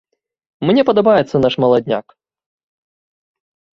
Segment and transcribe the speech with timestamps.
[0.69, 2.05] Мне падабаецца наш маладняк.